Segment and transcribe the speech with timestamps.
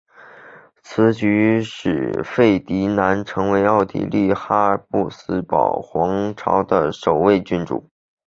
[0.81, 7.87] 此举使费迪南成为了奥地利哈布斯堡皇朝的首位君主。